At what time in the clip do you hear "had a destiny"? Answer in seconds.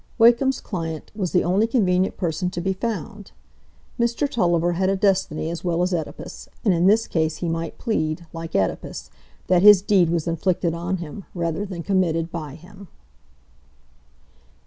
4.71-5.51